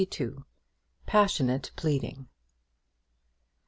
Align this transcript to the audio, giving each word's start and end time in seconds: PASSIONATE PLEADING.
PASSIONATE 1.05 1.69
PLEADING. 1.75 2.25